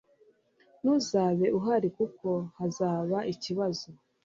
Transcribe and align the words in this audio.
Ntuzabe 0.81 1.47
uhari 1.57 1.89
kuko 1.97 2.29
hazaba 2.57 3.17
ikibazo 3.33 3.87